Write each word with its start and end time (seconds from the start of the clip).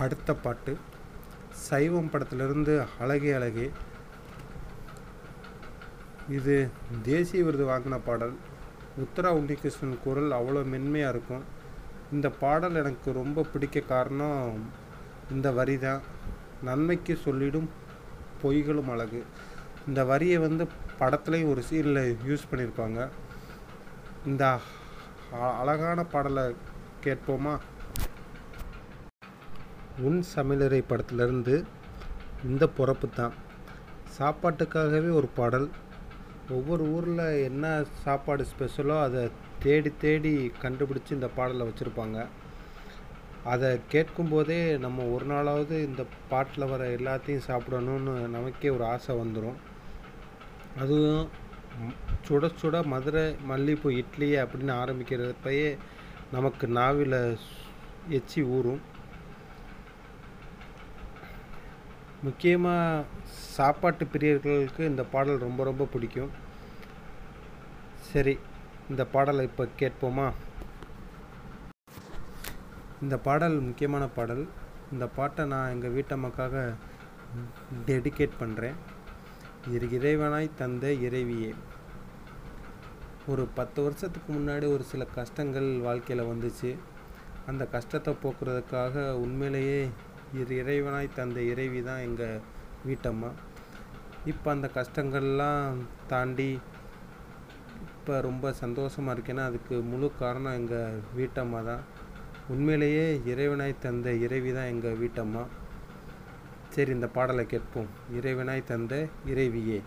அடுத்த 0.00 0.34
பாட்டு. 0.34 0.76
சைவம் 1.50 2.10
படத்திலிருந்து 2.10 2.84
அழகே 2.98 3.32
அழகே. 3.32 3.70
இது 6.28 6.68
தேசிய 7.02 7.44
விருது 7.44 7.66
வாங்கின 7.66 8.00
பாடல். 8.04 8.34
உத்தரா 8.98 9.28
உன்னிகிருஷ்ணன் 9.28 10.02
குரல் 10.02 10.30
அவ்வளோ 10.30 10.64
மென்மையாக 10.64 11.16
இருக்கும். 11.16 11.42
இந்த 12.12 12.30
பாடல் 12.30 12.74
எனக்கு 12.74 13.12
ரொம்ப 13.12 13.42
பிடிக்க 13.42 13.80
காரணம் 13.80 14.70
இந்த 15.30 15.52
வரி 15.52 15.78
தான் 15.78 16.00
நன்மைக்கு 16.62 17.16
சொல்லிடும் 17.16 17.70
பொய்களும் 18.42 18.90
அழகு. 18.90 19.24
இந்த 19.88 20.04
வரியை 20.04 20.38
வந்து 20.38 20.66
படத்துலேயும் 20.98 21.50
ஒரு 21.50 21.62
சீனில் 21.70 22.16
யூஸ் 22.26 22.48
பண்ணியிருப்பாங்க 22.50 23.08
இந்த 24.26 24.58
அ- 25.34 25.58
அழகான 25.58 26.04
பாடலை 26.04 26.54
கேட்போமா? 27.04 27.58
உன் 30.06 30.18
சமையலறை 30.34 30.80
படத்திலிருந்து 30.88 31.54
இந்த 32.48 32.64
பிறப்பு 32.78 33.06
தான். 33.16 33.34
சாப்பாட்டுக்காகவே 34.18 35.10
ஒரு 35.20 35.28
பாடல். 35.38 35.68
ஒவ்வொரு 36.56 36.84
ஊரில் 36.94 37.24
என்ன 37.48 37.64
சாப்பாடு 38.04 38.44
ஸ்பெஷலோ 38.52 38.96
அதை 39.06 39.22
தேடி 39.64 39.90
தேடி 40.04 40.32
கண்டுபிடிச்சி 40.62 41.12
இந்த 41.16 41.28
பாடலை 41.36 41.64
வச்சுருப்பாங்க. 41.68 42.18
அதை 43.52 43.68
கேட்கும்போதே 43.92 44.60
நம்ம 44.84 45.04
ஒரு 45.14 45.26
நாளாவது 45.26 45.76
இந்த 45.88 46.02
பாட்டில் 46.28 46.70
வர 46.72 46.88
எல்லாத்தையும் 46.96 47.46
சாப்பிடணும்னு 47.50 48.14
நமக்கே 48.36 48.72
ஒரு 48.76 48.84
ஆசை 48.84 49.14
வந்துடும் 49.16 49.58
அதுவும் 50.82 51.28
சுட 52.26 52.50
சுட 52.62 52.76
மதுரை 52.92 53.24
மல்லிகைப்பூ 53.50 53.90
இட்லி 54.00 54.30
அப்படின்னு 54.42 54.74
ஆரம்பிக்கிறப்பயே 54.82 55.68
நமக்கு 56.32 56.66
நாவில் 56.78 57.18
எச்சி 58.18 58.40
ஊறும். 58.56 58.82
முக்கியமாக 62.26 63.04
சாப்பாட்டு 63.56 64.04
பிரியர்களுக்கு 64.12 64.82
இந்த 64.90 65.02
பாடல் 65.12 65.44
ரொம்ப 65.44 65.60
ரொம்ப 65.68 65.84
பிடிக்கும். 65.92 66.32
சரி 68.10 68.34
இந்த 68.90 69.02
பாடலை 69.14 69.42
இப்போ 69.48 69.64
கேட்போமா? 69.80 70.26
இந்த 73.04 73.16
பாடல் 73.26 73.56
முக்கியமான 73.68 74.06
பாடல். 74.16 74.44
இந்த 74.94 75.06
பாட்டை 75.18 75.44
நான் 75.52 75.72
எங்கள் 75.74 75.94
வீட்டம்மாக்காக 75.96 76.64
டெடிகேட் 77.88 78.40
பண்ணுறேன் 78.42 78.78
இரு 79.74 79.88
இறைவனாய் 79.98 80.56
தந்த 80.60 80.86
இறைவியே. 81.06 81.52
ஒரு 83.32 83.42
பத்து 83.58 83.78
வருஷத்துக்கு 83.86 84.30
முன்னாடி 84.38 84.66
ஒரு 84.76 84.84
சில 84.92 85.02
கஷ்டங்கள் 85.18 85.68
வாழ்க்கையில் 85.88 86.30
வந்துச்சு. 86.32 86.70
அந்த 87.50 87.64
கஷ்டத்தை 87.74 88.12
போக்குறதுக்காக 88.22 89.10
உண்மையிலேயே 89.24 89.80
இரு 90.38 90.56
இறைவனாய் 90.62 91.08
தந்த 91.16 91.38
இறைவி 91.52 91.80
தான் 91.86 92.02
எங்கள் 92.08 92.42
வீட்டம்மா. 92.88 93.30
இப்போ 94.30 94.48
அந்த 94.52 94.66
கஷ்டங்கள்லாம் 94.76 95.78
தாண்டி 96.10 96.50
இப்போ 97.86 98.14
ரொம்ப 98.26 98.52
சந்தோஷமாக 98.60 99.14
இருக்கேன்னா 99.16 99.44
அதுக்கு 99.50 99.76
முழு 99.90 100.08
காரணம் 100.20 100.58
எங்கள் 100.60 101.00
வீட்டம்மா 101.18 101.60
தான். 101.70 101.82
உண்மையிலேயே 102.54 103.06
இறைவனாய் 103.32 103.74
தந்த 103.86 104.12
இறைவி 104.26 104.52
தான் 104.58 104.70
எங்கள் 104.74 105.00
வீட்டம்மா. 105.02 105.42
சரி 106.74 106.94
இந்த 106.96 107.08
பாடலை 107.16 107.46
கேட்போம். 107.54 107.90
இறைவனாய் 108.18 108.62
தந்த 108.70 108.94
இறைவியே. 109.32 109.80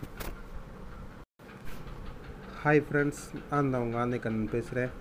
ஹாய் 2.64 2.84
ஃப்ரெண்ட்ஸ் 2.88 3.24
நான் 3.52 3.72
தான் 3.72 3.86
உங்கள் 3.86 4.02
ஆந்தை 4.02 4.20
பேசுகிறேன் 4.56 4.92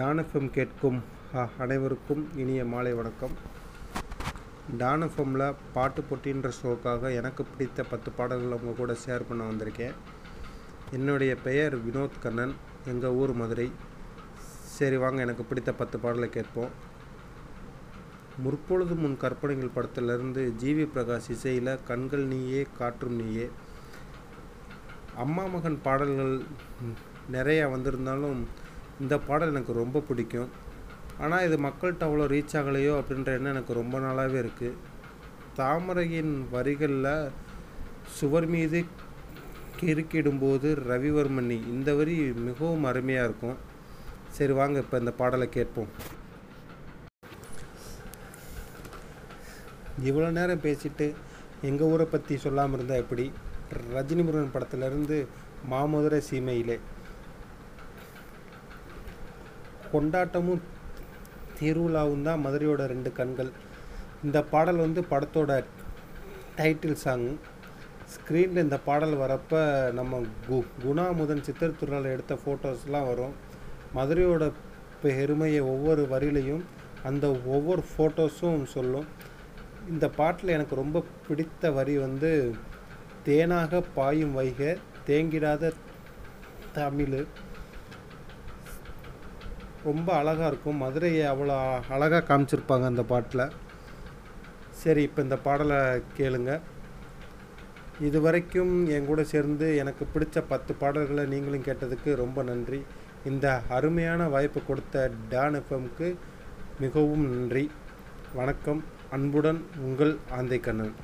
டானஃபம் 0.00 0.54
கேட்கும் 0.58 1.00
அனைவருக்கும் 1.64 2.24
இனிய 2.42 2.62
மாலை 2.72 2.94
வணக்கம். 3.00 3.36
டானஃபம்மில் 4.78 5.54
பாட்டு 5.72 6.02
போட்டின்ற 6.02 6.52
ஷோக்காக 6.62 7.14
எனக்கு 7.14 7.44
பிடித்த 7.44 7.82
பத்து 7.82 8.10
பாடல்கள் 8.10 8.58
உங்கள் 8.58 8.74
கூட 8.74 8.96
ஷேர் 9.06 9.22
பண்ண 9.28 9.50
வந்திருக்கேன். 9.50 9.92
என்னுடைய 10.92 11.36
பெயர் 11.36 11.86
வினோத் 11.86 12.20
கண்ணன். 12.22 12.54
எங்கள் 12.86 13.10
ஊர் 13.10 13.32
மதுரை. 13.32 13.72
சரி 14.62 14.96
வாங்க 14.96 15.20
எனக்கு 15.20 15.44
பிடித்த 15.44 15.72
பத்து 15.72 15.98
பாடலை 15.98 16.28
கேட்போம். 16.28 16.68
முற்பொழுது 18.38 18.94
முன் 18.94 19.16
கற்பனைகள் 19.16 19.74
படத்திலிருந்து 19.74 20.54
ஜிவி 20.62 20.88
பிரகாஷ் 20.94 21.30
இசையில் 21.30 21.78
கண்கள் 21.84 22.24
நீயே 22.24 22.66
காற்றும் 22.78 23.14
நீயே. 23.14 23.50
அம்மா 25.16 25.44
மகன் 25.44 25.80
பாடல்கள் 25.82 26.40
நிறையா 27.32 27.70
வந்திருந்தாலும் 27.70 28.46
இந்த 29.00 29.18
பாடல் 29.18 29.48
எனக்கு 29.48 29.72
ரொம்ப 29.72 30.00
பிடிக்கும். 30.00 30.48
ஆனால் 31.22 31.44
இது 31.46 31.56
மக்கள்கிட்ட 31.66 32.04
அவ்வளோ 32.08 32.24
ரீச் 32.34 32.56
ஆகலையோ 32.60 32.94
அப்படின்ற 33.00 33.30
எண்ணம் 33.36 33.54
எனக்கு 33.54 33.80
ரொம்ப 33.80 33.96
நாளாகவே 34.04 34.38
இருக்குது 34.44 34.78
தாமரையின் 35.58 36.32
வரிகளில் 36.54 37.30
சுவர் 38.18 38.48
மீது 38.54 38.80
கிறுக்கிடும்போது 39.78 40.68
ரவிவர்மணி 40.90 41.58
இந்த 41.74 41.90
வரி 41.98 42.16
மிகவும் 42.48 42.84
அருமையாக 42.90 43.28
இருக்கும். 43.28 43.56
சரி 44.36 44.52
வாங்க 44.58 44.76
இப்போ 44.84 44.96
இந்த 45.02 45.12
பாடலை 45.20 45.46
கேட்போம். 45.56 45.90
இவ்வளோ 50.08 50.28
நேரம் 50.38 50.64
பேசிட்டு 50.66 51.06
எங்கள் 51.68 51.90
ஊரை 51.92 52.06
பற்றி 52.12 52.36
சொல்லாமல் 52.44 52.78
இருந்தால் 52.78 53.02
எப்படி? 53.02 53.26
ரஜினி 53.94 54.22
முருகன் 54.26 54.54
படத்துலேருந்து 54.54 55.18
மாமதுரை 55.72 56.20
சீமையிலே. 56.30 56.76
கொண்டாட்டமும் 59.92 60.64
திருவிழாவும் 61.58 62.26
தான் 62.28 62.42
மதுரையோட 62.44 62.82
ரெண்டு 62.92 63.10
கண்கள். 63.18 63.50
இந்த 64.26 64.38
பாடல் 64.52 64.84
வந்து 64.84 65.00
படத்தோட 65.12 65.50
டைட்டில் 66.58 67.02
சாங். 67.04 67.28
ஸ்க்ரீனில் 68.14 68.64
இந்த 68.64 68.78
பாடல் 68.86 69.14
வரப்போ 69.22 69.60
நம்ம 69.98 70.20
கு 70.46 70.56
குணா 70.82 71.06
முதன் 71.20 71.44
சித்திரத்துறையில் 71.46 72.12
எடுத்த 72.14 72.34
ஃபோட்டோஸ்லாம் 72.42 73.08
வரும். 73.10 73.34
மதுரையோட 73.96 74.44
பெருமையை 75.04 75.60
ஒவ்வொரு 75.72 76.02
வரியிலையும் 76.12 76.64
அந்த 77.08 77.26
ஒவ்வொரு 77.54 77.82
ஃபோட்டோஸும் 77.92 78.62
சொல்லும். 78.74 79.08
இந்த 79.92 80.06
பாட்டில் 80.18 80.54
எனக்கு 80.56 80.74
ரொம்ப 80.82 81.02
பிடித்த 81.26 81.70
வரி 81.78 81.94
வந்து 82.04 82.30
தேனாக 83.26 83.82
பாயும் 83.96 84.36
வைக 84.40 84.60
தேங்கிடாத 85.08 85.72
தமிழ். 86.78 87.18
ரொம்ப 89.88 90.08
அழகாக 90.20 90.50
இருக்கும். 90.50 90.82
மதுரையை 90.84 91.24
அவ்வளோ 91.32 91.56
அழகாக 91.96 92.22
காமிச்சிருப்பாங்க 92.28 92.86
அந்த 92.92 93.02
பாட்டில். 93.12 93.44
சரி 94.82 95.02
இப்போ 95.08 95.20
இந்த 95.26 95.36
பாடலை 95.46 95.80
கேளுங்க. 96.18 96.52
இது 98.06 98.18
வரைக்கும் 98.26 98.72
என் 98.94 99.08
கூட 99.10 99.20
சேர்ந்து 99.32 99.66
எனக்கு 99.82 100.04
பிடிச்ச 100.14 100.38
பத்து 100.52 100.72
பாடல்களை 100.82 101.24
நீங்களும் 101.32 101.66
கேட்டதுக்கு 101.68 102.10
ரொம்ப 102.22 102.42
நன்றி. 102.50 102.80
இந்த 103.30 103.46
அருமையான 103.76 104.26
வாய்ப்பு 104.34 104.60
கொடுத்த 104.70 105.04
டான் 105.32 105.56
எஃப்எம்க்கு 105.60 106.08
மிகவும் 106.84 107.24
நன்றி. 107.34 107.64
வணக்கம். 108.40 108.82
அன்புடன் 109.16 109.60
உங்கள் 109.86 110.12
ஆந்தை 110.38 110.58
கண்ணன் 110.66 110.94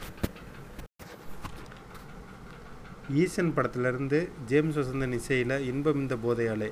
ஈசன் 3.23 3.55
படத்திலிருந்து 3.57 4.19
ஜேம்ஸ் 4.51 4.79
வசந்தன் 4.81 5.17
இசையில் 5.19 5.55
இன்பம் 5.71 6.01
இந்த 6.03 6.17
போதையாலே 6.25 6.71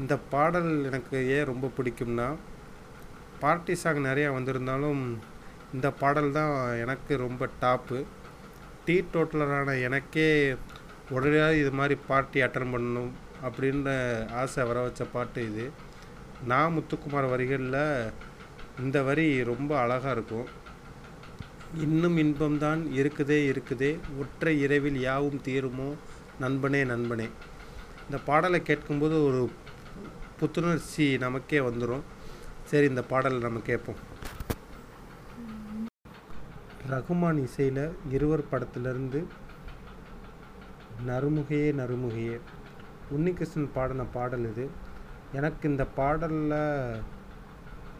இந்த 0.00 0.14
பாடல் 0.32 0.70
எனக்கு 0.84 1.16
ஏன் 1.36 1.48
ரொம்ப 1.50 1.66
பிடிக்கும்னா 1.76 2.28
பார்ட்டி 3.40 3.74
சாங் 3.74 4.00
நிறையா 4.06 4.28
வந்திருந்தாலும் 4.32 5.02
இந்த 5.74 5.90
பாடல் 5.90 6.30
தான் 6.30 6.78
எனக்கு 6.78 7.12
ரொம்ப 7.16 7.48
டாப்பு. 7.62 7.98
டீ 8.84 8.96
டோட்டலரான 9.00 9.74
எனக்கே 9.80 10.56
உடனே 11.10 11.58
இது 11.58 11.70
மாதிரி 11.70 11.96
பார்ட்டி 12.06 12.40
அட்டன் 12.42 12.72
பண்ணணும் 12.74 13.12
அப்படின்ற 13.46 13.90
ஆசை 14.32 14.64
வர 14.64 14.80
வச்ச 14.80 15.04
பாட்டு 15.04 15.40
இது. 15.50 15.70
நான் 16.46 16.74
முத்துக்குமார் 16.76 17.28
வரிகளில் 17.30 18.12
இந்த 18.78 19.02
வரி 19.02 19.44
ரொம்ப 19.44 19.72
அழகாக 19.78 20.14
இருக்கும். 20.16 20.46
இன்னும் 21.74 22.16
இன்பம்தான் 22.16 22.80
இருக்குதே 23.00 23.38
இருக்குதே 23.52 23.98
ஒற்றை 24.18 24.60
இரவில் 24.60 25.00
யாவும் 25.00 25.42
தீருமோ 25.44 25.90
நண்பனே 26.40 26.84
நண்பனே. 26.84 27.28
இந்த 28.06 28.18
பாடலை 28.24 28.62
கேட்கும்போது 28.62 29.24
ஒரு 29.24 29.42
புத்துணர்ச்சி 30.42 31.04
நமக்கே 31.18 31.58
வந்துடும் 31.58 32.00
சரி 32.64 32.86
இந்த 32.88 33.02
பாடலை 33.02 33.38
நம்ம 33.38 33.58
கேட்போம். 33.58 34.00
ரகுமான் 36.90 37.38
இசையில் 37.42 37.96
இருவர் 38.10 38.48
படத்திலிருந்து 38.48 39.20
நறுமுகையே 41.06 41.68
நறுமுகையே. 41.80 42.40
உன்னிகிருஷ்ணன் 43.16 43.70
பாடின 43.72 44.02
பாடல் 44.02 44.46
இது. 44.50 44.70
எனக்கு 45.32 45.68
இந்த 45.68 45.84
பாடலில் 45.84 47.00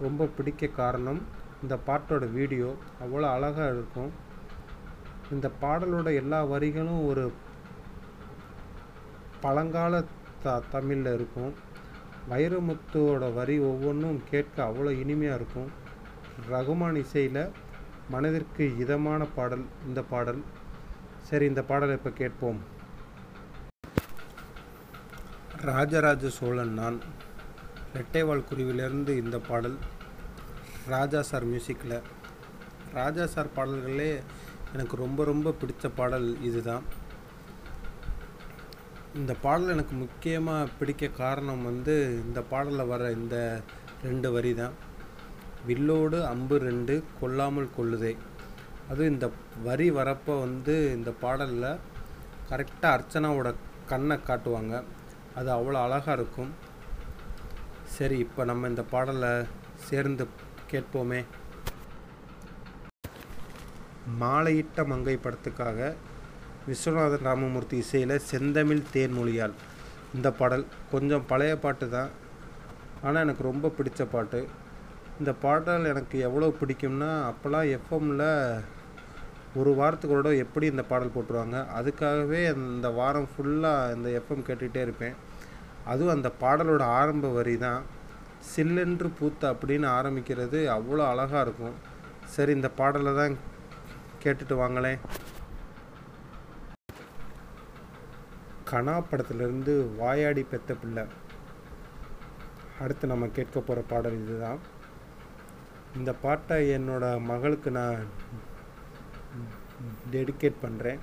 ரொம்ப 0.00 0.30
பிடிக்க 0.36 0.66
காரணம் 0.66 1.22
இந்த 1.62 1.78
பாட்டோட 1.86 2.32
வீடியோ. 2.32 2.74
அவ்வளோ 3.04 3.28
அழகாக 3.36 3.72
இருக்கும். 3.72 4.12
இந்த 5.30 5.50
பாடலோட 5.60 6.14
எல்லா 6.14 6.44
வரிகளும் 6.44 7.06
ஒரு 7.06 7.32
பழங்கால 9.40 10.04
த 10.42 10.62
தமிழில் 10.70 11.14
இருக்கும். 11.14 11.70
வைரமுத்துவோட 12.30 13.24
வரி 13.38 13.56
ஒவ்வொன்றும் 13.70 14.20
கேட்க 14.30 14.56
அவ்வளோ 14.68 14.90
இனிமையாக 15.02 15.38
இருக்கும். 15.40 15.70
ரகுமான் 16.52 16.98
இசையில் 17.04 17.44
மனதிற்கு 18.14 18.64
இதமான 18.82 19.22
பாடல் 19.36 19.64
இந்த 19.88 20.02
பாடல். 20.12 20.40
சரி 21.28 21.44
இந்த 21.50 21.62
பாடலை 21.70 21.96
இப்போ 21.98 22.10
கேட்போம். 22.20 22.60
ராஜராஜ 25.70 26.28
சோழன் 26.38 26.72
நான். 26.80 26.98
ரெட்டைவால் 27.96 28.48
குருவிலிருந்து 28.50 29.12
இந்த 29.22 29.38
பாடல். 29.48 29.76
ராஜா 30.94 31.22
சார் 31.30 31.44
மியூசிக்கில் 31.44 31.98
ராஜா 32.98 33.26
சார் 33.34 33.54
பாடல்களே 33.56 34.10
எனக்கு 34.72 34.96
ரொம்ப 35.04 35.24
ரொம்ப 35.24 35.52
பிடித்த 35.60 35.88
பாடல் 35.98 36.28
இதுதான். 36.48 36.84
இந்த 39.20 39.32
பாடல் 39.44 39.72
எனக்கு 39.72 39.94
முக்கியமாக 40.02 40.70
பிடிக்க 40.76 41.08
காரணம் 41.22 41.64
வந்து 41.68 41.94
இந்த 42.24 42.40
பாடலில் 42.50 42.90
வர 42.90 43.10
இந்த 43.16 43.36
ரெண்டு 44.04 44.28
வரி 44.34 44.52
தான் 44.60 44.76
வில்லோடு 45.68 46.18
அம்பு 46.30 46.56
ரெண்டு 46.68 46.94
கொல்லாமல் 47.18 47.74
கொள்ளுதே. 47.76 48.12
அதுவும் 48.88 49.12
இந்த 49.14 49.26
வரி 49.66 49.88
வரப்போ 49.98 50.34
வந்து 50.44 50.74
இந்த 50.96 51.10
பாடலில் 51.24 51.68
கரெக்டாக 52.50 52.94
அர்ச்சனாவோட 52.96 53.50
கண்ணை 53.90 54.16
காட்டுவாங்க. 54.28 54.74
அது 55.40 55.50
அவ்வளோ 55.56 55.80
அழகாக 55.86 56.16
இருக்கும். 56.18 56.52
சரி 57.96 58.18
இப்போ 58.26 58.44
நம்ம 58.50 58.70
இந்த 58.72 58.84
பாடலை 58.94 59.32
சேர்ந்து 59.88 60.26
கேட்போமே. 60.72 61.20
மாலையிட்ட 64.22 64.86
மங்கை 64.92 65.16
படத்துக்காக 65.26 65.92
விஸ்வநாதன் 66.66 67.24
ராமமூர்த்தி 67.26 67.76
இசையில் 67.82 68.12
செந்தமிழ் 68.28 68.82
தேன்மொழியால் 68.94 69.54
இந்த 70.16 70.28
பாடல். 70.40 70.62
கொஞ்சம் 70.92 71.24
பழைய 71.30 71.54
பாட்டு 71.64 71.86
தான். 71.94 72.10
ஆனால் 73.06 73.24
எனக்கு 73.24 73.42
ரொம்ப 73.48 73.70
பிடிச்ச 73.78 74.02
பாட்டு. 74.12 74.40
இந்த 75.20 75.32
பாடல் 75.44 75.88
எனக்கு 75.92 76.16
எவ்வளோ 76.28 76.50
பிடிக்கும்னா 76.60 77.08
அப்போல்லாம் 77.30 77.66
எஃப்எம்மில் 77.78 78.28
ஒரு 79.60 79.72
வாரத்துக்கு 79.80 80.16
ஒரு 80.18 80.34
எப்படி 80.44 80.68
இந்த 80.72 80.84
பாடல் 80.90 81.12
போட்டுருவாங்க 81.16 81.58
அதுக்காகவே 81.78 82.42
இந்த 82.60 82.90
வாரம் 83.00 83.28
ஃபுல்லாக 83.32 83.96
இந்த 83.96 84.08
எஃப்எம் 84.20 84.46
கேட்டுகிட்டே 84.50 84.86
இருப்பேன். 84.86 85.18
அதுவும் 85.92 86.14
அந்த 86.16 86.32
பாடலோட 86.44 86.86
ஆரம்ப 87.00 87.34
வரி 87.40 87.56
தான். 87.66 87.82
சில்லென்று 88.52 89.10
பூத்த 89.18 89.52
அப்படின்னு 89.54 89.88
ஆரம்பிக்கிறது 89.98 90.60
அவ்வளோ 90.78 91.04
அழகாக 91.12 91.44
இருக்கும். 91.48 91.76
சரி 92.36 92.52
இந்த 92.60 92.70
பாடலை 92.80 93.14
தான் 93.20 93.36
கேட்டுட்டு 94.24 94.56
வாங்களேன். 94.64 95.00
கனா 98.72 98.94
படத்துலேருந்து 99.10 99.72
வாயாடி 100.00 100.42
பெத்த 100.52 100.74
பிள்ளை. 100.82 101.04
அடுத்து 102.82 103.10
நம்ம 103.12 103.24
கேட்க 103.38 103.56
போகிற 103.60 103.80
பாடல் 103.90 104.20
இதுதான். 104.22 104.60
இந்த 105.98 106.10
பாட்டை 106.24 106.56
என்னோட 106.76 107.04
மகளுக்கு 107.30 107.70
நான் 107.78 107.98
டெடிகேட் 110.14 110.62
பண்ணுறேன் 110.64 111.00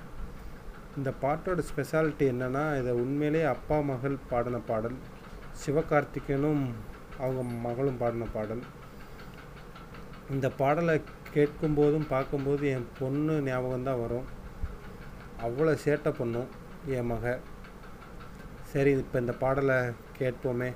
இந்த 0.98 1.10
பாட்டோட 1.22 1.60
ஸ்பெஷாலிட்டி 1.70 2.24
என்னென்னா 2.32 2.64
இதை 2.80 2.92
உண்மையிலே 3.02 3.42
அப்பா 3.54 3.76
மகள் 3.90 4.16
பாடின 4.30 4.60
பாடல் 4.70 4.96
சிவகார்த்திகேயனும் 5.62 6.64
அவங்க 7.22 7.42
மகளும் 7.66 8.00
பாடின 8.02 8.28
பாடல். 8.36 8.62
இந்த 10.34 10.46
பாடலை 10.60 10.96
கேட்கும்போதும் 11.36 12.10
பார்க்கும்போது 12.14 12.64
என் 12.74 12.90
பொண்ணு 12.98 13.36
ஞாபகம் 13.48 13.88
தான் 13.88 14.02
வரும். 14.04 14.28
அவ்வளோ 15.46 15.74
சேட்டை 15.84 16.12
பண்ணும் 16.20 16.50
என் 16.96 17.10
மக. 17.12 17.24
சரி 18.72 18.90
இப்போ 19.02 19.18
இந்த 19.18 19.32
பாடலை 19.32 19.76
கேட்போமே. 20.18 20.68